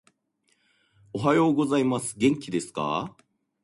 [1.13, 2.15] おはようございます。
[2.17, 3.15] 元気ですか？